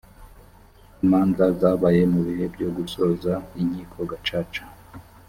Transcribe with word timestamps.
imanza 1.03 1.43
zabaye 1.59 2.01
mu 2.13 2.19
bihe 2.27 2.45
byo 2.53 2.67
gusoza 2.77 3.33
inkiko 3.61 3.99
gacaca 4.11 4.63